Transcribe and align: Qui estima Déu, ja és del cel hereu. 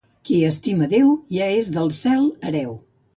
Qui 0.27 0.37
estima 0.45 0.87
Déu, 0.93 1.11
ja 1.35 1.49
és 1.57 1.69
del 1.75 1.91
cel 1.99 2.25
hereu. 2.51 2.73